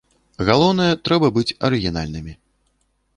[0.47, 2.33] Галоўнае, трэба быць арыгінальнымі.